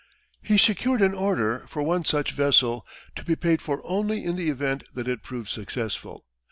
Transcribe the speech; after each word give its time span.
He 0.41 0.57
secured 0.57 1.03
an 1.03 1.13
order 1.13 1.63
for 1.67 1.83
one 1.83 2.05
such 2.05 2.31
vessel, 2.31 2.87
to 3.15 3.23
be 3.23 3.35
paid 3.35 3.61
for 3.61 3.81
only 3.83 4.25
in 4.25 4.35
the 4.35 4.49
event 4.49 4.83
that 4.95 5.07
it 5.07 5.21
proved 5.21 5.49
successful. 5.49 6.25